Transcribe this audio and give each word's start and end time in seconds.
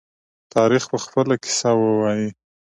تاریخ 0.53 0.83
به 0.91 0.97
خپله 1.05 1.35
قصه 1.43 1.69
ووايي. 1.79 2.29